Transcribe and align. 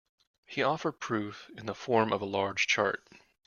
He 0.47 0.63
offered 0.63 0.93
proof 0.99 1.51
in 1.55 1.67
the 1.67 1.75
form 1.75 2.11
of 2.11 2.21
a 2.23 2.25
large 2.25 2.65
chart. 2.65 3.07